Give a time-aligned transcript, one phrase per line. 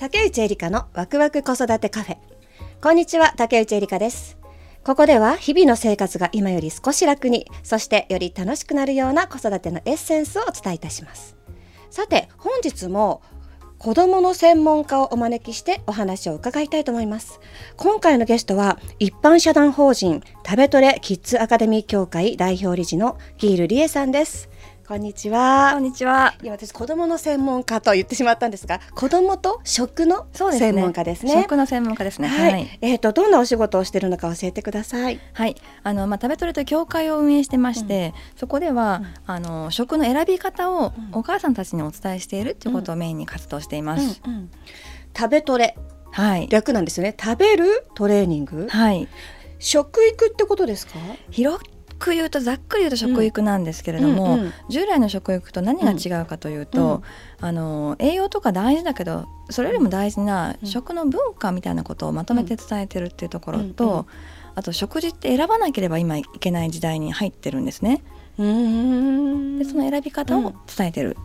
[0.00, 2.16] 竹内エリカのワクワク子育てカフェ。
[2.80, 4.38] こんにちは竹内エリカです。
[4.82, 11.36] ここでは日々の生活が今より少し楽にそしてより楽しくなるような子育てのエッセンスをお伝えいたします。
[11.90, 13.20] さて本日も
[13.76, 17.38] 子どもの専門家をお招きしてお話を伺いたいと思います。
[17.76, 24.48] 今回のゲストは一般社団法人食べトレキッズアカデミー協会代表理事のギールリエさんです。
[24.90, 25.70] こんにちは。
[25.74, 26.34] こんにちは。
[26.42, 31.30] いや私子供の専門家と言ってしまったんですが、子供と食の専門家ですね。
[31.30, 32.26] すね食の専門家ですね。
[32.26, 32.50] はい。
[32.50, 35.20] はい、えっ、ー、とどんなお仕事をしているのか教えてください。
[35.32, 35.54] はい。
[35.84, 44.20] あのまあ食べトレと協会を運営してまして、うん、そこでは、うん、あの食の選び方をお母さんたちにお伝えしているということをメインに活動しています。
[44.26, 44.50] うん、
[45.16, 45.76] 食べトレ。
[46.10, 46.48] はい。
[46.48, 47.14] 略なんですよね。
[47.16, 48.66] 食べるトレーニング。
[48.68, 49.06] はい。
[49.60, 50.94] 食育ってことですか？
[51.30, 51.60] 広
[52.00, 57.02] く言うとざっくり言うと食育なんですけれども、うんうんうん、従来の食育と何が違うかというと、
[57.40, 64.06] うん、あの栄養とか大事だけどそれよりも大事な食の文化みたいなことをまとめて伝えてるっていうところと、うんうん、
[64.56, 68.02] あと食事って選ばなければ今いけない時代に入ってるんですね。
[68.38, 71.16] でその選び方を伝えてる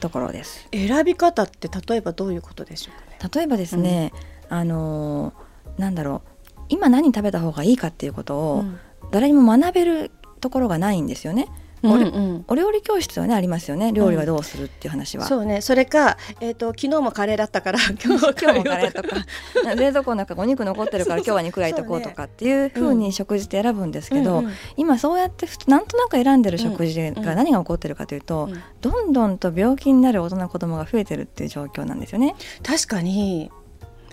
[0.00, 0.68] ところです。
[0.72, 4.12] 選び方って例えばどういうことでしょうか、ね、例えばですね、
[4.48, 5.32] あの
[5.76, 6.36] なんだろう。
[6.68, 8.64] 今何食べた方がいいかっていうことを、
[9.10, 11.48] 誰にも学べるところがないんですよね。
[11.82, 12.04] うんう
[12.38, 13.92] ん、お料理教室はねありますよね。
[13.92, 15.60] 料理はどうするっていう話は、うん、そうね。
[15.60, 19.16] それか、えーと、昨日もカレーだったから 今日もカレーとか
[19.76, 28.62] 冷蔵庫の中お肉残ってるから今日は肉焼いとこうとかっていうふうに食事って選ぶんですけど、うん今そうやってなんとなく選んでる食事が何が起こってるかというと、うん。
[28.80, 32.34] どんどんと病気になる大人子供が増えてるっていう状況なんですよね。
[32.62, 33.50] 確かに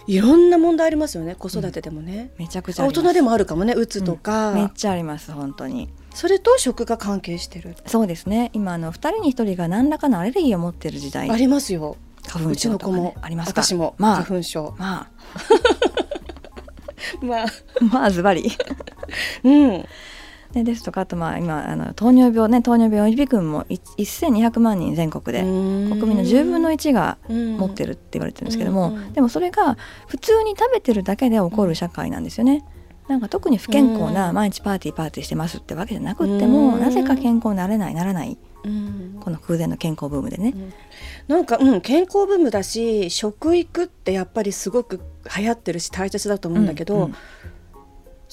[0.08, 1.36] いろんな問題ありますよね。
[1.36, 3.73] 子育てでもね、うん、めちゃくちゃ大人でもあるかもね。
[3.73, 5.90] うつとか、うん、めっちゃあります本当に。
[6.14, 7.76] それと食が関係してる。
[7.86, 8.50] そうですね。
[8.54, 11.30] 今あの2人に1人が何らかのアレルギーを持ってる時代。
[11.30, 11.98] ありますよ。
[12.27, 13.16] 花粉症とか、ね、も。
[13.22, 14.76] あります私も、まあ、花粉症。
[14.77, 15.11] まあ。
[17.26, 17.45] まあ。
[17.92, 18.52] まあズバリ。
[19.44, 19.86] うん
[20.53, 29.77] でですとかあとまあ今あの糖尿病ね糖尿病予備軍も1200万人全国で国民の10分の1が持ってるって言われてるんですけどもでもそれが
[30.08, 32.64] 普通に食べてるだけで起こる社会なんですよね。
[33.08, 38.37] なんか特に不健康な毎日パーティーパーティーしてますってわけじゃなくってもなぜか健康になれないならない。
[39.20, 40.53] この空前の健康ブームでね。
[41.27, 45.02] なんか、うん、健康ブームだし食育ってやっぱりすごく
[45.37, 47.15] 流行ってるし大切だと思うんだけど、うんうん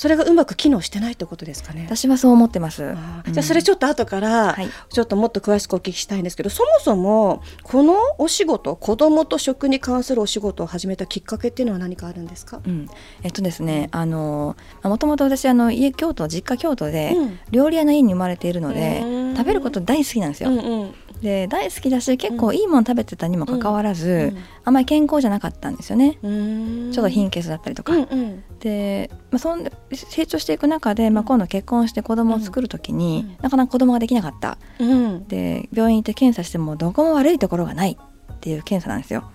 [0.00, 1.84] それがうまく機能してないってことですかね？
[1.84, 2.96] 私はそう思ってます。
[3.30, 4.56] じゃあそれちょっと後から
[4.88, 12.62] ちょっともっと詳しくお聞きしたいんですけど、はい、そもそもこのお仕事子供と食に関するお仕事を始めたきっかけっていうのは何かあるんですか？
[12.66, 12.88] うん、
[13.22, 17.14] えっとですねあのもともと私あの家京都実家京都で、
[17.50, 19.02] 料理屋の家に生まれているので、
[19.40, 20.50] 食べること大好きなんですよ。
[20.50, 20.94] うんうん。
[21.22, 29.62] で大好きだし結構いいもの食べてたにもかかわらず、うん、あんまり健康じゃなかったんですよね、ちょっと貧血だったりとか、うんうん、で、まあ、そん
[29.92, 37.98] 成長していく中で、まあ、今度結婚して子供を作る時に、うん、なかなか子供ができなかった、うん、で病院行って検査してもどこも悪いところがない
[38.32, 39.30] っていう検査なんですよ。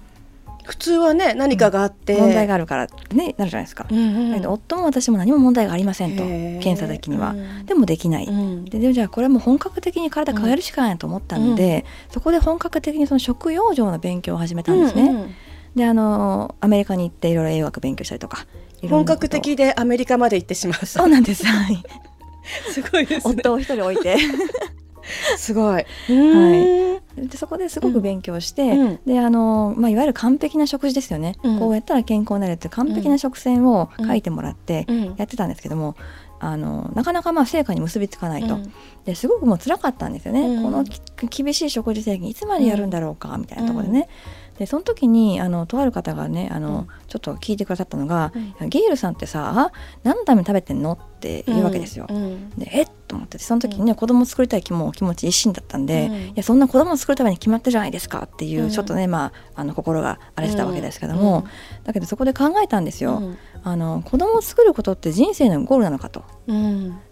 [0.65, 15.35] 普通はね何かがあって、問題があるからねなるじゃないですか、うんうん、夫も私も何も問題がありませんと検査的には、でもできない、うん、でじゃあこれはもう本格的に体変えるしかないと思ったので、そこで本格的にその食養生の勉強を始めたんですね、うんうん、
[15.75, 18.45] であのアメリカに行っていろいろ栄養学勉強したりとか
[18.89, 20.85] 本格的でアメリカまで行ってしまう。
[20.85, 21.45] そうなんです。
[21.45, 21.83] はい。
[22.71, 24.17] すごいです、ね、夫を一人置いて
[25.37, 25.73] すごい。
[25.73, 27.27] はい。
[27.27, 31.35] でそこですごく勉強して、うん、であのまあいわゆる完璧な食事ですよね。
[31.43, 34.85] うん、こうやったら健康になるって完璧な食線を書いてもらって
[35.17, 35.95] やってたんですけども。
[36.37, 38.59] あのなかなかまあ成果に結びつかないと、
[39.05, 40.83] ですごくもう辛かったんですよね、この
[41.29, 44.09] 厳しい食事制限いつまでやるんだろうかみたいなところでね、
[44.57, 49.71] でその時にあのとある方がねあの、うん、ちょっと聞いてくださったのが「うん、ゲイルさんってさ
[50.03, 52.05] 何のために食べてんの?」って言うわけですよ。
[52.09, 52.83] うん、でえ？
[52.83, 58.27] っと思ってその時にね、子供作りたい気も気持ち一心だったんで、いやそんな子供を作るために決まってるじゃないですか？
[58.31, 61.45] っていう、ちょっとねまああの心が荒れてたわけですけども、
[61.83, 63.21] だけどそこで考えたんですよ。
[63.67, 66.23] あの子供を作ることって人生のゴールなのかと。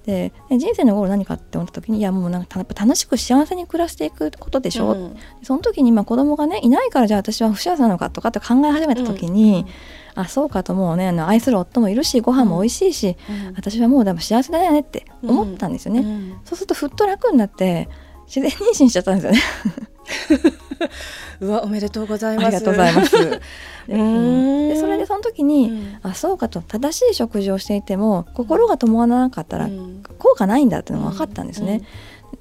[0.06, 9.66] で人生のゴール何かって思った時にいやもうなんか楽しく幸せに暮らしていくことでしょ、うん、その時にまあ子供がねいないからじゃあ私は不幸せなのかとかって考え始めた時に、
[10.16, 17.90] うん、あそうかともうね愛する夫もいるしご飯も美味しいし、うん、私はもうでも幸せだよねって思ったんですよね、そうするとふっと楽になって
[18.28, 19.40] 自然妊娠しちゃったんですよね。
[21.42, 22.48] うわおめでとうございます。
[22.48, 23.16] ありがとうございます
[23.88, 29.70] でそれでその時に、うん、あそうかと正しい食事をしていても心が伴わなかったら
[30.20, 31.82] 効果ないんだっていうのが分かったんですね、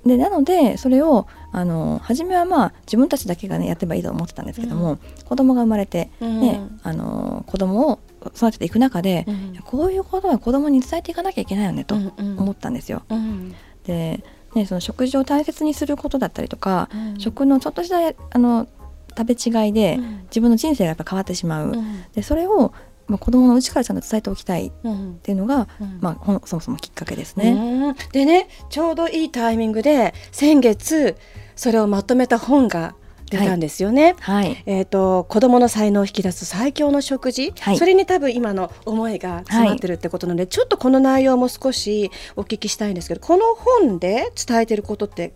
[0.04, 8.00] でなのでそれをあの初めはまあ自分たちだけがねやってばいいと思ってたんですけども、うん、子供が生まれて、ね、うん、あの子供を
[8.34, 13.02] 育てていく中で、うん、こういうことは子供に伝えていかなきゃいけないよねと思ったんですよ。
[13.10, 13.54] うん、
[13.84, 14.24] で、
[14.54, 16.88] ね、その食事を大切にすることだったりとか、
[17.18, 17.96] 食のちょっとした
[18.30, 18.66] あの
[19.16, 21.76] 食べ違いで自分の人生がやっぱ変わってしまう。
[22.14, 22.72] でそれを
[23.08, 24.72] まあ、子供のうちからちゃんと伝えておきたいっ
[25.22, 27.94] ていうのが、うん、まあ、そもそもきっかけですね。
[28.12, 31.16] でねちょうどいいタイミングで先月
[31.56, 32.94] それをまとめた本が
[33.30, 34.14] 出たんですよね。
[34.20, 45.34] はい、えっ、ー、と子供の才能を引き出す最強の食事、はい、それに多分今の思いが詰まってるってことなので、はい、ちょっとこの内容も少しお聞きしたいんですけど、この本で伝えてることって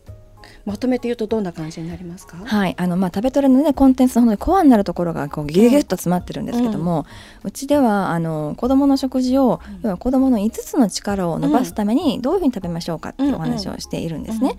[0.67, 2.37] まとめて言うとどんな感じになりますか？
[2.45, 7.07] はい、あのまあ食べトレのねコンテンツの本当にコアになるところがこうギュギュッと詰まってるんですけども、
[7.43, 14.59] うん、うちではあの子供の食事を、要は子供の5つの力を伸ばすためにどういうふうに食べましょうかっていうお話をしているんですね。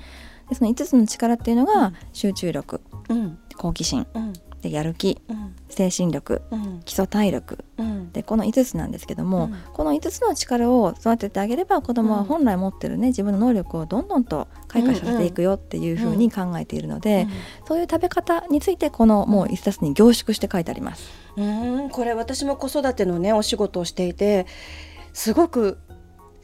[0.50, 6.42] でその5つの力っていうのが集中力、うん、好奇心、うん、でやる気、うん、精神力、
[6.86, 7.64] 基礎体力、
[8.14, 17.28] でこの5つなんですけども、この5つの力を育ててあげれば子どもは本来持ってるね自分の能力をどんどんと開花させていくよっていうふうに考えているので、
[17.68, 21.10] そういう食べ方についてこのもう1冊に凝縮して書いてあります。
[21.38, 24.48] うんこれ私も子育てのねお仕事をしていて
[25.14, 25.78] すごく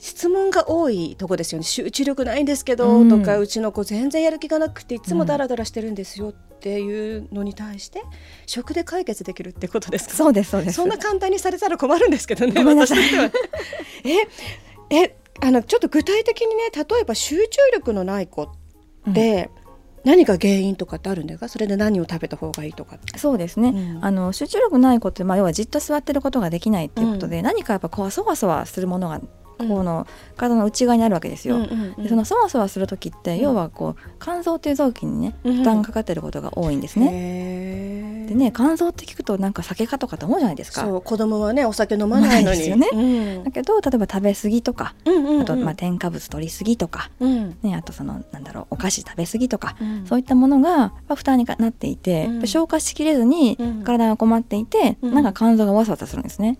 [0.03, 1.63] 質問が多いとこですよね。
[1.63, 8.01] 集中力ないんですけど、うん、とかうちの子全然やる気がなくていつもダラダラしてるんですよっていうのに対して、
[8.45, 10.15] 食で解決できるってことですか？
[10.15, 10.75] そうですそうです。
[10.75, 13.31] そんな簡単にされたら困るんですけどね私としては。
[14.91, 19.63] ええあのちょっと具体的にね例えば集中力のない子って、うん。
[20.03, 21.47] 何が原因とかってあるんですか？
[21.47, 29.21] それで何を食べた方がいいとかそうですね、うん、あの集中力ない子って、まあ、要はじっと座ってることができないっていうことで、うん、何かやっぱこうそわそわするものが
[29.57, 31.67] この体の内側にあるわけですよ。
[31.97, 38.25] でそのそわそわする時って、要はこう肝臓っていう臓器にね負担がかかってることが多いんですね。
[38.27, 40.81] でね肝臓って聞くとなんか酒かとかと思うじゃないですか。
[40.81, 42.63] そう子供はねお酒飲まないのに。
[42.67, 56.57] よね、うん、だけど例えば食べ過ぎとか、あとまあ添加物取り過ぎとか、うん、ねあとそのなんだろうお菓子食べ過ぎとか、うん、そういったものが負担になっていて、消化しきれずに体が困っていて、なんか肝臓がわさわさするんですね。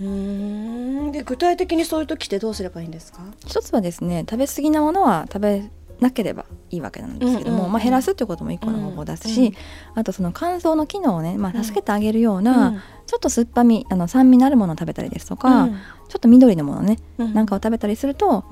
[0.00, 1.12] うん。
[1.12, 3.20] で具体的にそういう時ってどうすればいいんですか？
[3.46, 9.54] 一つはですね食べ過ぎなものは食べなければいいわけなんですけども、まあ、減らすっていうことも一個の方法ですし、うんうん、
[9.96, 15.78] あとその肝臓の機能をね、まあ、助けてあげるような、うん、ちょっと酸っぱみあの酸味のあるものを食べたりですとか、うん、ちょ
[16.18, 18.44] っと緑のものね、うん、なんかを食べたりすると、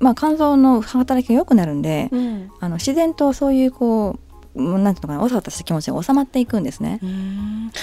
[0.00, 2.10] まあ、肝臓の働きが良くなるんで、
[2.58, 4.18] あの自然とそういうこ
[4.56, 6.98] うなんていうのかなわさわさした気持ちが収まっていくんですね。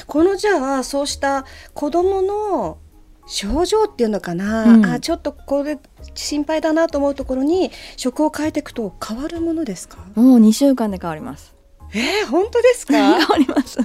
[0.08, 2.80] このじゃあそうした子供の
[3.28, 5.80] 症状っていうのかな、うん、あちょっとこれ
[6.14, 9.98] 心配だなと思うところに食を変えていくと変わるものですか？
[10.16, 11.56] もう2週間で変わります。
[11.94, 12.94] えー、本当ですか？
[13.20, 13.80] 変わります。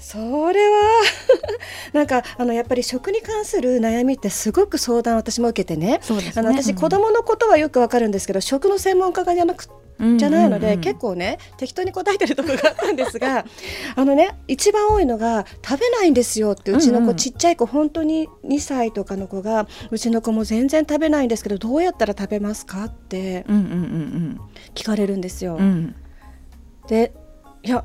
[0.00, 0.18] そ
[0.52, 1.02] れは。
[1.92, 6.00] なんかあのやっぱり食に関する悩みってすごく相談私も受けてね、ね、
[6.36, 9.64] あの私、子供のことはよくわかるんですけど食の専門家じゃなく
[10.16, 13.44] じゃないので、結構ね適当に答えてるところがあったんですが
[13.96, 23.44] あのね一番多いのが食べないんですよってうちの子、ちっちゃい子本当に2歳とかの子がうちの子も全然食べないんですけどどうやったら食べますかって
[24.74, 25.56] 聞かれるんですよ。
[25.56, 25.94] うん、
[26.88, 27.12] で
[27.62, 27.84] いや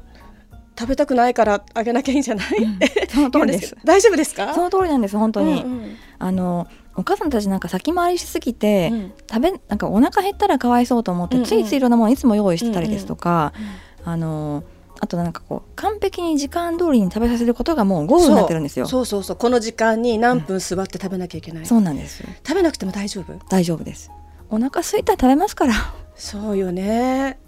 [0.78, 2.80] 食べたくないからあげなきゃいいんじゃない、うん、
[3.10, 3.76] その通りです。
[3.86, 4.54] 大丈夫ですか？
[4.54, 14.64] その通りなんです本当に、うんうん、あのお母さんたちなんか先回りしすぎて、うん、食べなんかお腹減ったらかわいそうと思って、うんうん、ついついいろんなものいつも用意してたりですとか、うんうん、あの
[15.00, 18.88] あとなんかこう完璧に時間通りに食べさせることがもうゴールになってるんですよ。
[18.88, 19.06] そう。
[19.06, 23.34] そうそうこの時間に何分座って食べなきゃいけない、うん、そうなんです食べなくても大丈夫？
[23.50, 24.12] 大丈夫です。
[24.50, 25.74] お腹空いたら食べますから。
[26.16, 27.40] そうよね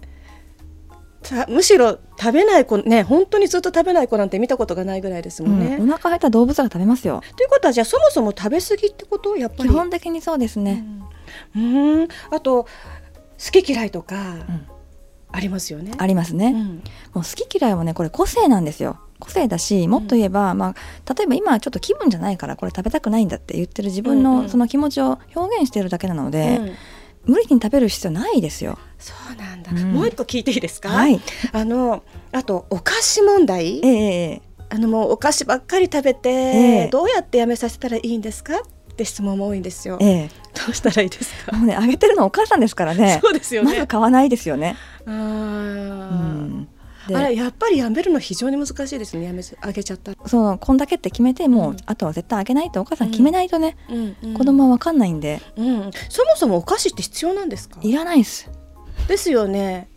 [1.48, 7.22] むしろ食べない子ね本当にずっと食べない子なんて見たことがないぐらいですもんね、うん、お腹減った動物が食べますよ。
[7.36, 9.36] ということはじゃあそもそも食べ過ぎってこと？
[9.36, 10.84] やっぱり基本的にそうですね。
[11.54, 12.68] うん、ん、あと好
[13.62, 14.16] き嫌いとか、
[15.32, 15.92] ありますよね。
[15.98, 16.82] ありますね、うん、もう
[17.16, 18.98] 好き嫌いはねこれ個性なんですよ。
[19.18, 26.72] 個性だしもっと言えば、うん、まあ、例えば今ちょっと気分じゃないからこれ食べたくないんだって言ってる自分のその気持ちを表現してるだけなので、うん
[27.26, 28.78] 無理に食べる必要ないですよ。
[28.98, 30.88] そうなんだ、うん、もう一個聞いていいですか？
[30.88, 31.20] はい。
[31.52, 32.02] あの
[32.32, 33.84] あとお菓子問題？
[33.84, 38.54] ええー、あのもうお菓子ばっかり食べて、えー、どうやってやめさせたらいいんですか？
[38.56, 39.98] って質問も多いんですよ。
[40.00, 40.28] えー、
[40.66, 41.56] どうしたらいいですか？
[41.56, 43.20] もうねあげてるのお母さんですからね。
[43.22, 43.72] そうですよね。
[43.72, 44.76] まず買わないですよね。
[45.06, 45.12] ああ。
[45.12, 46.68] うん。
[47.12, 49.26] あれやっぱりやめるの非常に難しいですね。
[49.26, 57.78] やめあげちゃったそのこんだけって決めてもう、うん、あとは絶対あげないとお母さん決めないとね、うんうん、子供は分かんないんで、うん、そもそもお菓子って必要なんですか？
[57.82, 58.50] いらないです。
[59.08, 59.88] ですよね。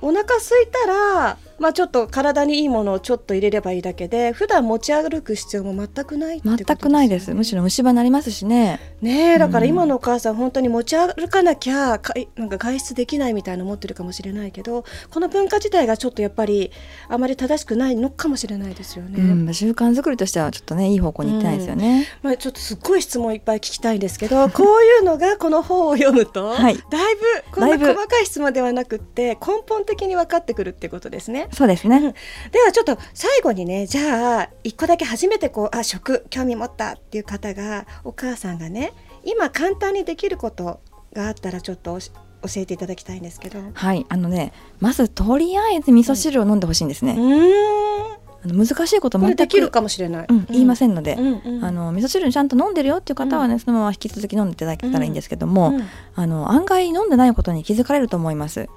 [0.00, 7.34] お腹空いたらまあちょっと体にいいものをちょっと入れればいいだけで普段持ち歩く必要も全くない全くないです。
[7.34, 8.80] むしろ虫歯になりますしね。
[9.00, 16.70] ねだから今のお母さん、本当に持ち歩かなきゃかなんか外出できないみたいな思ってるかもしれないけどこの文化自体がちょっとやっぱり
[17.08, 27.20] あまり正しくないのかもしれないですよね、うん、習慣作りとしてはちょっとねいい方向に行ってないですよね、うん、まあちょっとすっごい質問いっぱい聞きたいんですけどこういうのがこの本を読むと、はい、だいぶ
[27.52, 32.14] こんな細かい質問ではなくって根本的に分かってくるってことですねそうですね、
[32.52, 38.92] ではちょっと最後にねじゃあ一個だけ初めてこうあ食興味持ったっていう方がお母さんがね
[39.24, 40.80] 今簡単にできること
[41.12, 42.08] があったらちょっと教
[42.56, 43.58] えていただきたいんですけど。
[43.72, 44.06] はい。
[44.08, 48.66] あのねまずとりあえず味噌汁を飲んでほしいんですね、うん。
[48.66, 55.72] 難しいこと全くできるかもしれない、うん、言いませんので、うんうん、あの味噌汁ちゃんと飲んでるよっていう方はね、そのまま引き続き飲んでいただけたらいいんですけども、
[56.14, 58.68] あの案外飲んでないことに気づかれると思います。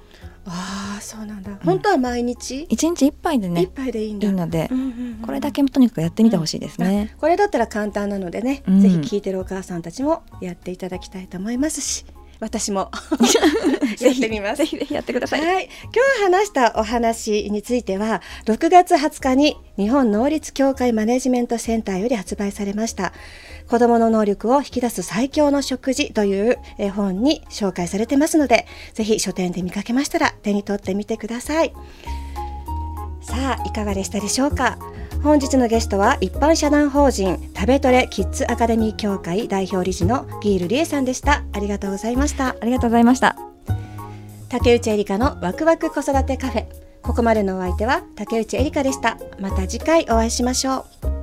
[0.46, 2.63] ああそうなんだ、本当は毎日？
[2.69, 4.27] 一日一杯でね一杯でいいんだ。
[4.27, 4.69] いいので、
[5.25, 12.05] これだけとにかくやってみてほしいですね、これだったら簡単なのでね、ぜひ聞いてるお母さんたちもやっていただきたいと思いますし
[12.39, 12.91] 私も。
[14.00, 14.58] やってみます。
[14.58, 23.13] ぜひぜひやってください、はい、今日話したお話については6月20日に日本能率協会マネジメントセンターより発売されました。
[23.69, 31.74] 子供の能力を引き出す最強の食事という絵本に紹介されてますのでぜひ書店で見かけましたら手に取ってみてください。
[33.22, 34.79] さあいかがでしたでしょうか？
[35.22, 41.44] 本日のゲストは一般社団法人食べトレキッズアカデミー協会代表理事のギールリエさんでした。
[41.51, 42.56] ありがとうございました。
[42.62, 43.36] ありがとうございました。
[44.48, 46.66] 竹内エリカのワクワク子育てカフェ。
[47.01, 49.18] ここまでのお相手は竹内エリカでした。
[49.42, 51.19] また次回お会いしましょう